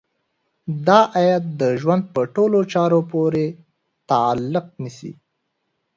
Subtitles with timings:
[0.87, 3.45] دا ايت د ژوند په ټولو چارو پورې
[4.09, 5.11] تعلق نيسي.